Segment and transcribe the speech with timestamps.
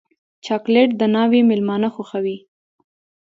[0.45, 2.37] چاکلېټ د ناوې مېلمانه خوښوي.